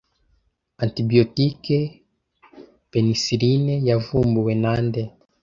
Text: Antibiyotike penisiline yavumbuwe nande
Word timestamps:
Antibiyotike 0.83 1.77
penisiline 2.91 3.73
yavumbuwe 3.89 4.53
nande 4.61 5.01